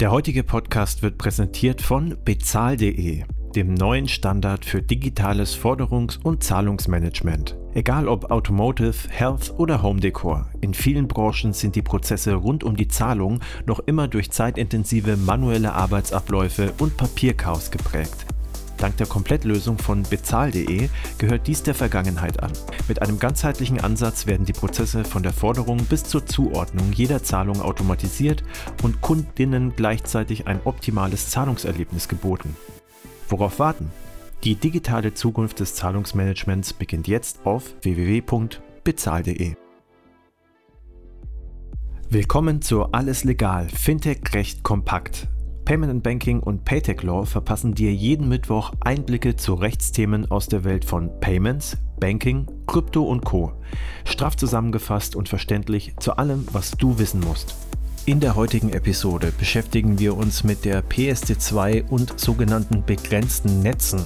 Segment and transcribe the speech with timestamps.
[0.00, 3.22] Der heutige Podcast wird präsentiert von bezahl.de,
[3.54, 7.56] dem neuen Standard für digitales Forderungs- und Zahlungsmanagement.
[7.74, 12.76] Egal ob Automotive, Health oder Home Decor, in vielen Branchen sind die Prozesse rund um
[12.76, 18.26] die Zahlung noch immer durch zeitintensive manuelle Arbeitsabläufe und Papierchaos geprägt.
[18.84, 22.52] Dank der Komplettlösung von bezahl.de gehört dies der Vergangenheit an.
[22.86, 27.62] Mit einem ganzheitlichen Ansatz werden die Prozesse von der Forderung bis zur Zuordnung jeder Zahlung
[27.62, 28.44] automatisiert
[28.82, 32.58] und Kundinnen gleichzeitig ein optimales Zahlungserlebnis geboten.
[33.30, 33.90] Worauf warten?
[34.42, 39.54] Die digitale Zukunft des Zahlungsmanagements beginnt jetzt auf www.bezahl.de.
[42.10, 45.28] Willkommen zu Alles Legal, Fintech Recht Kompakt
[45.64, 50.84] Payment Banking und Paytech Law verpassen dir jeden Mittwoch Einblicke zu Rechtsthemen aus der Welt
[50.84, 53.52] von Payments, Banking, Krypto und Co.
[54.04, 57.54] Straff zusammengefasst und verständlich zu allem, was du wissen musst.
[58.06, 64.04] In der heutigen Episode beschäftigen wir uns mit der PSD2 und sogenannten begrenzten Netzen.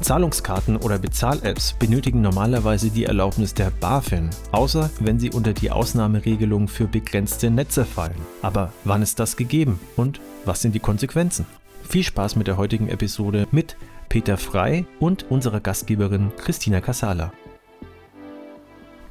[0.00, 6.66] Zahlungskarten oder Bezahl-Apps benötigen normalerweise die Erlaubnis der BaFin, außer wenn sie unter die Ausnahmeregelung
[6.66, 8.20] für begrenzte Netze fallen.
[8.42, 11.46] Aber wann ist das gegeben und was sind die Konsequenzen?
[11.88, 13.76] Viel Spaß mit der heutigen Episode mit
[14.08, 17.32] Peter Frei und unserer Gastgeberin Christina Casala.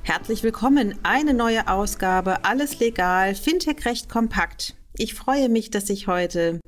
[0.08, 4.74] Herzlich willkommen, eine neue Ausgabe, alles legal, Fintech recht kompakt.
[4.98, 6.62] Ich freue mich, dass ich heute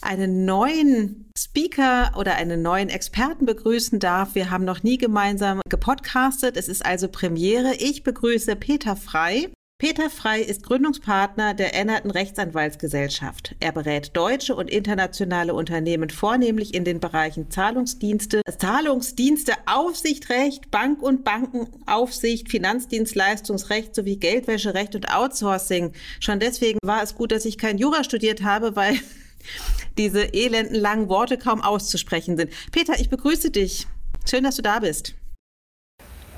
[0.00, 4.36] einen neuen Speaker oder einen neuen Experten begrüßen darf.
[4.36, 6.56] Wir haben noch nie gemeinsam gepodcastet.
[6.56, 7.74] Es ist also Premiere.
[7.80, 9.48] Ich begrüße Peter Frei.
[9.80, 13.54] Peter Frei ist Gründungspartner der Ennerten Rechtsanwaltsgesellschaft.
[13.60, 21.22] Er berät deutsche und internationale Unternehmen vornehmlich in den Bereichen Zahlungsdienste, Zahlungsdienste, Aufsichtrecht, Bank- und
[21.22, 25.92] Bankenaufsicht, Finanzdienstleistungsrecht sowie Geldwäscherecht und Outsourcing.
[26.18, 28.98] Schon deswegen war es gut, dass ich kein Jura studiert habe, weil
[29.96, 32.52] diese elenden langen Worte kaum auszusprechen sind.
[32.72, 33.86] Peter, ich begrüße dich.
[34.28, 35.14] Schön, dass du da bist.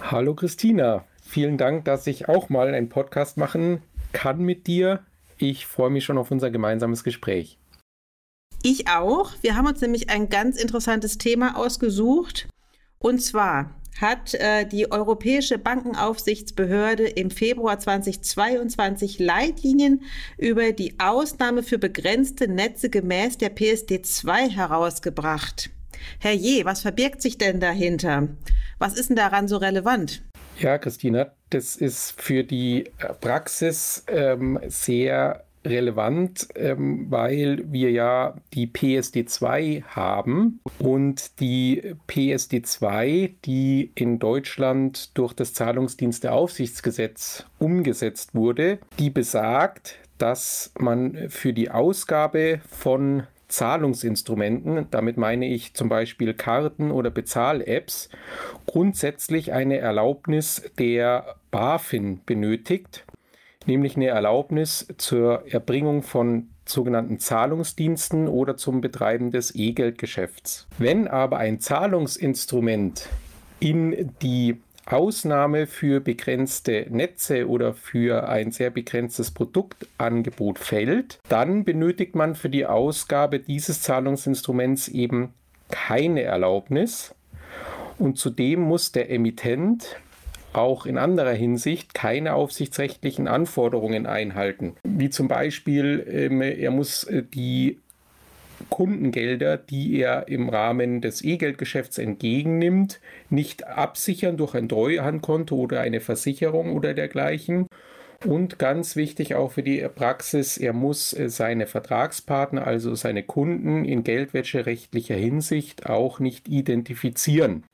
[0.02, 3.82] Hallo Christina, Vielen Dank, dass ich auch mal einen Podcast machen
[4.12, 5.04] kann mit dir.
[5.38, 7.56] Ich freue mich schon auf unser gemeinsames Gespräch.
[8.64, 9.30] Ich auch.
[9.40, 12.48] Wir haben uns nämlich ein ganz interessantes Thema ausgesucht.
[12.98, 13.70] Und zwar
[14.00, 20.02] hat äh, die Europäische Bankenaufsichtsbehörde im Februar 2022 Leitlinien
[20.36, 25.70] über die Ausnahme für begrenzte Netze gemäß der PSD2 herausgebracht.
[26.18, 28.30] Herr Je, was verbirgt sich denn dahinter?
[28.80, 30.22] Was ist denn daran so relevant?
[30.60, 38.36] Ja, Christina, das ist für die äh, Praxis ähm, sehr relevant, ähm, weil wir ja
[38.52, 49.08] die PSD2 haben und die PSD2, die in Deutschland durch das Zahlungsdiensteaufsichtsgesetz umgesetzt wurde, die
[49.08, 57.10] besagt, dass man für die Ausgabe von Zahlungsinstrumenten, damit meine ich zum Beispiel Karten oder
[57.10, 58.08] Bezahl-Apps,
[58.66, 63.04] grundsätzlich eine Erlaubnis der BaFin benötigt,
[63.66, 70.68] nämlich eine Erlaubnis zur Erbringung von sogenannten Zahlungsdiensten oder zum Betreiben des E-Geldgeschäfts.
[70.78, 73.08] Wenn aber ein Zahlungsinstrument
[73.58, 82.14] in die Ausnahme für begrenzte Netze oder für ein sehr begrenztes Produktangebot fällt, dann benötigt
[82.14, 85.34] man für die Ausgabe dieses Zahlungsinstruments eben
[85.70, 87.14] keine Erlaubnis
[87.98, 89.96] und zudem muss der Emittent
[90.52, 94.74] auch in anderer Hinsicht keine aufsichtsrechtlichen Anforderungen einhalten.
[94.82, 97.78] Wie zum Beispiel, ähm, er muss äh, die
[98.68, 106.00] Kundengelder, die er im Rahmen des E-Geldgeschäfts entgegennimmt, nicht absichern durch ein Treuhandkonto oder eine
[106.00, 107.66] Versicherung oder dergleichen.
[108.26, 113.86] Und ganz wichtig auch für die Praxis, er muss äh, seine Vertragspartner, also seine Kunden
[113.86, 117.64] in geldwäscherechtlicher Hinsicht auch nicht identifizieren.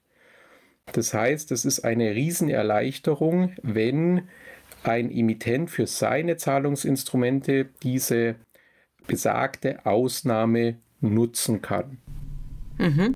[0.92, 4.28] Das heißt, es ist eine Riesenerleichterung, wenn
[4.84, 8.36] ein Emittent für seine Zahlungsinstrumente diese
[9.06, 11.98] besagte Ausnahme nutzen kann.
[12.78, 13.14] Mhm.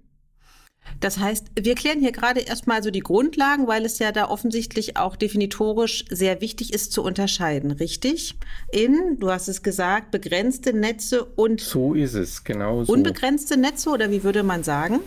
[0.98, 4.96] Das heißt, wir klären hier gerade erstmal so die Grundlagen, weil es ja da offensichtlich
[4.96, 8.36] auch definitorisch sehr wichtig ist zu unterscheiden, richtig?
[8.72, 11.60] In, du hast es gesagt, begrenzte Netze und.
[11.60, 12.92] So ist es, genau so.
[12.92, 15.00] Unbegrenzte Netze oder wie würde man sagen?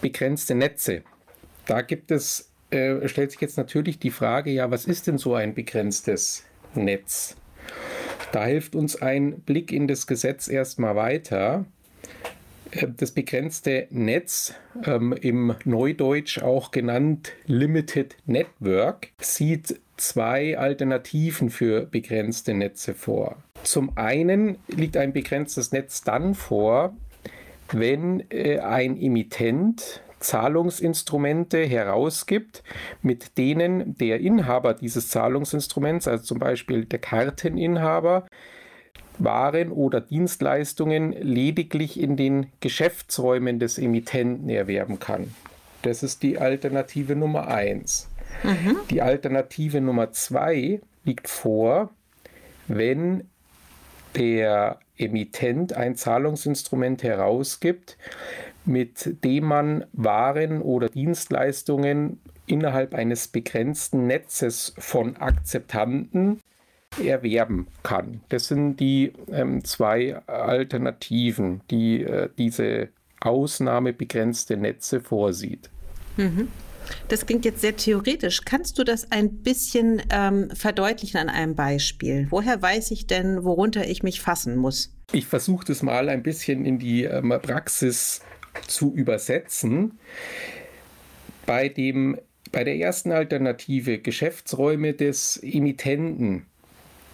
[0.00, 1.02] Begrenzte Netze.
[1.66, 5.34] Da gibt es, äh, stellt sich jetzt natürlich die Frage, ja, was ist denn so
[5.34, 6.44] ein begrenztes
[6.74, 7.36] Netz?
[8.34, 11.66] Da hilft uns ein Blick in das Gesetz erstmal weiter.
[12.72, 14.54] Äh, das begrenzte Netz,
[14.84, 23.36] ähm, im Neudeutsch auch genannt Limited Network, sieht zwei Alternativen für begrenzte Netze vor.
[23.62, 26.96] Zum einen liegt ein begrenztes Netz dann vor,
[27.70, 32.62] wenn äh, ein Emittent Zahlungsinstrumente herausgibt,
[33.02, 38.26] mit denen der Inhaber dieses Zahlungsinstruments, also zum Beispiel der Karteninhaber,
[39.18, 45.32] waren oder Dienstleistungen lediglich in den Geschäftsräumen des Emittenten erwerben kann.
[45.82, 48.08] Das ist die Alternative Nummer 1.
[48.42, 48.76] Mhm.
[48.90, 51.90] Die Alternative Nummer 2 liegt vor,
[52.66, 53.28] wenn
[54.16, 57.98] der Emittent ein Zahlungsinstrument herausgibt,
[58.66, 66.40] mit dem man Waren oder Dienstleistungen innerhalb eines begrenzten Netzes von Akzeptanten
[67.02, 68.20] erwerben kann.
[68.28, 72.88] Das sind die ähm, zwei Alternativen, die äh, diese
[73.20, 75.70] ausnahmebegrenzte Netze vorsieht.
[76.16, 76.48] Mhm.
[77.08, 78.42] Das klingt jetzt sehr theoretisch.
[78.44, 82.26] Kannst du das ein bisschen ähm, verdeutlichen an einem Beispiel?
[82.30, 84.94] Woher weiß ich denn, worunter ich mich fassen muss?
[85.12, 88.20] Ich versuche das mal ein bisschen in die ähm, Praxis
[88.66, 89.98] zu übersetzen.
[91.46, 92.18] Bei, dem,
[92.52, 96.46] bei der ersten Alternative Geschäftsräume des Emittenten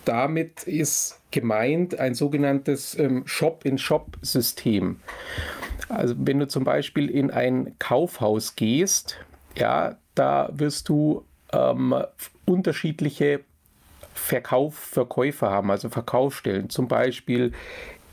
[0.05, 5.01] damit ist gemeint ein sogenanntes ähm, Shop-in-Shop-System.
[5.89, 9.19] Also wenn du zum Beispiel in ein Kaufhaus gehst,
[9.57, 11.95] ja, da wirst du ähm,
[12.45, 13.41] unterschiedliche
[14.13, 16.71] Verkauf, Verkäufer haben, also Verkaufsstellen.
[16.71, 17.53] Zum Beispiel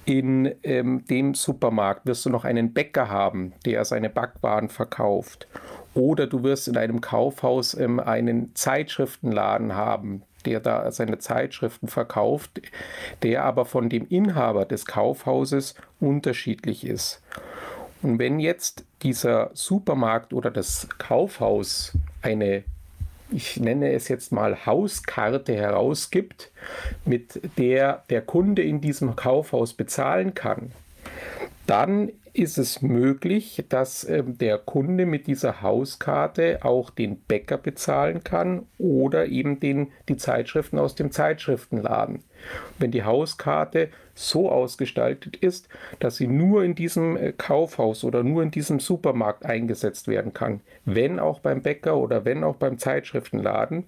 [0.07, 5.47] in ähm, dem Supermarkt wirst du noch einen Bäcker haben, der seine Backwaren verkauft.
[5.93, 12.61] Oder du wirst in einem Kaufhaus ähm, einen Zeitschriftenladen haben, der da seine Zeitschriften verkauft,
[13.21, 17.21] der aber von dem Inhaber des Kaufhauses unterschiedlich ist.
[18.01, 22.63] Und wenn jetzt dieser Supermarkt oder das Kaufhaus eine,
[23.31, 26.51] ich nenne es jetzt mal Hauskarte herausgibt,
[27.05, 30.71] mit der der Kunde in diesem Kaufhaus bezahlen kann,
[31.65, 38.23] dann ist es möglich, dass äh, der Kunde mit dieser Hauskarte auch den Bäcker bezahlen
[38.23, 42.23] kann oder eben den, die Zeitschriften aus dem Zeitschriftenladen.
[42.77, 45.67] Wenn die Hauskarte so ausgestaltet ist,
[45.99, 50.61] dass sie nur in diesem äh, Kaufhaus oder nur in diesem Supermarkt eingesetzt werden kann,
[50.85, 53.85] wenn auch beim Bäcker oder wenn auch beim Zeitschriftenladen,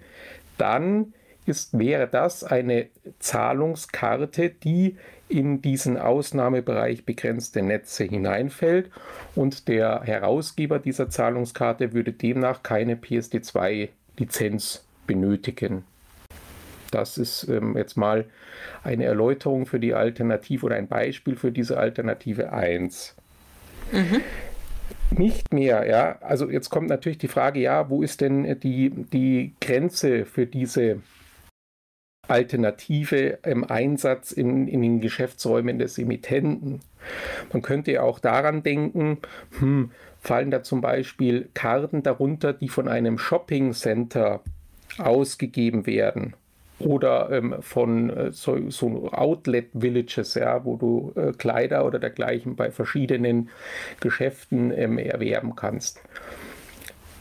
[0.57, 1.13] dann
[1.45, 2.87] ist, wäre das eine
[3.19, 4.97] Zahlungskarte, die
[5.29, 8.89] in diesen Ausnahmebereich begrenzte Netze hineinfällt
[9.35, 15.83] und der Herausgeber dieser Zahlungskarte würde demnach keine PSD2-Lizenz benötigen.
[16.91, 18.25] Das ist ähm, jetzt mal
[18.83, 23.15] eine Erläuterung für die Alternative oder ein Beispiel für diese Alternative 1.
[23.91, 24.21] Mhm.
[25.15, 26.17] Nicht mehr, ja.
[26.21, 30.99] Also jetzt kommt natürlich die Frage, ja, wo ist denn die, die Grenze für diese
[32.29, 36.81] Alternative im Einsatz in, in den Geschäftsräumen des Emittenten.
[37.51, 39.19] Man könnte auch daran denken,
[39.59, 39.91] hm,
[40.21, 44.41] fallen da zum Beispiel Karten darunter, die von einem Shopping Center
[44.97, 46.33] ausgegeben werden
[46.79, 52.55] oder ähm, von äh, so, so, Outlet Villages, ja, wo du äh, Kleider oder dergleichen
[52.55, 53.49] bei verschiedenen
[53.99, 56.01] Geschäften ähm, erwerben kannst.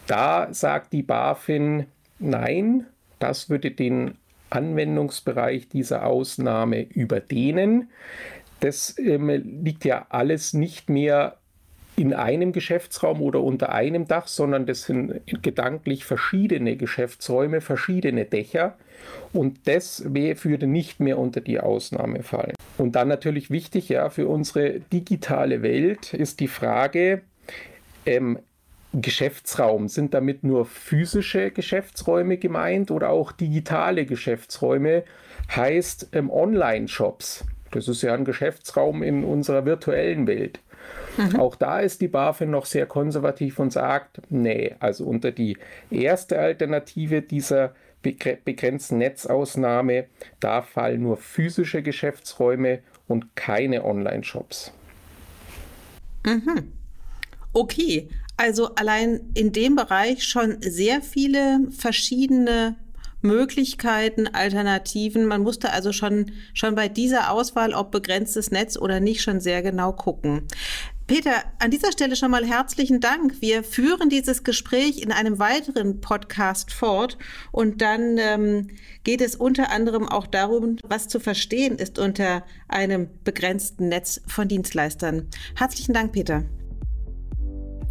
[0.07, 1.87] Da sagt die BaFin,
[2.19, 2.87] nein,
[3.19, 4.17] das würde den
[4.50, 7.91] Anwendungsbereich dieser Ausnahme überdehnen.
[8.61, 11.37] Das ähm, liegt ja alles nicht mehr
[11.99, 18.76] in einem Geschäftsraum oder unter einem Dach, sondern das sind gedanklich verschiedene Geschäftsräume, verschiedene Dächer
[19.33, 22.55] und das würde nicht mehr unter die Ausnahme fallen.
[22.78, 27.23] Und dann natürlich wichtig, ja, für unsere digitale Welt ist die Frage,
[28.07, 28.38] ähm,
[28.92, 29.88] Geschäftsraum?
[29.88, 35.04] Sind damit nur physische Geschäftsräume gemeint oder auch digitale Geschäftsräume?
[35.54, 37.45] Heißt ähm, Online-Shops.
[37.71, 40.61] Das ist ja ein Geschäftsraum in unserer virtuellen Welt.
[41.16, 41.37] Mhm.
[41.37, 45.59] Auch da ist die BaFin noch sehr konservativ und sagt, nee, also unter die
[45.90, 50.07] erste Alternative dieser begrenzten Netzausnahme,
[50.40, 54.73] da fallen nur physische Geschäftsräume und keine Online-Shops.
[56.25, 56.73] Mhm.
[57.52, 62.76] Okay, also allein in dem Bereich schon sehr viele verschiedene
[63.21, 65.26] Möglichkeiten, Alternativen.
[65.26, 69.62] Man musste also schon, schon bei dieser Auswahl, ob begrenztes Netz oder nicht, schon sehr
[69.62, 70.47] genau gucken.
[71.09, 73.40] Peter, an dieser Stelle schon mal herzlichen Dank.
[73.40, 77.16] Wir führen dieses Gespräch in einem weiteren Podcast fort
[77.50, 78.68] und dann ähm,
[79.04, 84.49] geht es unter anderem auch darum, was zu verstehen ist unter einem begrenzten Netz von
[84.49, 85.28] Dienstleistern.
[85.57, 86.45] Herzlichen Dank, Peter.